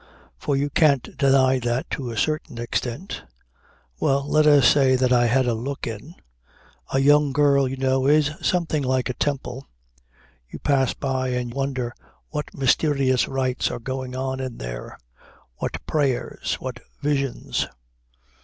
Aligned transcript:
For 0.39 0.55
you 0.55 0.71
can't 0.71 1.15
deny 1.15 1.59
that 1.59 1.87
to 1.91 2.09
a 2.09 2.17
certain 2.17 2.57
extent... 2.57 3.21
Well 3.99 4.27
let 4.27 4.47
us 4.47 4.67
say 4.67 4.95
that 4.95 5.13
I 5.13 5.27
had 5.27 5.45
a 5.45 5.53
look 5.53 5.85
in... 5.85 6.15
A 6.91 6.97
young 6.97 7.31
girl, 7.31 7.67
you 7.67 7.77
know, 7.77 8.07
is 8.07 8.31
something 8.41 8.81
like 8.81 9.09
a 9.09 9.13
temple. 9.13 9.67
You 10.49 10.57
pass 10.57 10.95
by 10.95 11.27
and 11.27 11.53
wonder 11.53 11.93
what 12.29 12.51
mysterious 12.57 13.27
rites 13.27 13.69
are 13.69 13.77
going 13.77 14.15
on 14.15 14.39
in 14.39 14.57
there, 14.57 14.97
what 15.57 15.77
prayers, 15.85 16.55
what 16.55 16.79
visions? 17.03 17.67